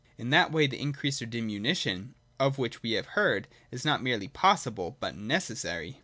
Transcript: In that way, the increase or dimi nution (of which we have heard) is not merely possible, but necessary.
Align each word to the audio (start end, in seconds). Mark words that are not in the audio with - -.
In 0.17 0.31
that 0.31 0.51
way, 0.51 0.65
the 0.65 0.81
increase 0.81 1.21
or 1.21 1.27
dimi 1.27 1.61
nution 1.61 2.13
(of 2.39 2.57
which 2.57 2.81
we 2.81 2.93
have 2.93 3.05
heard) 3.13 3.47
is 3.69 3.85
not 3.85 4.01
merely 4.01 4.29
possible, 4.29 4.97
but 4.99 5.15
necessary. 5.15 5.99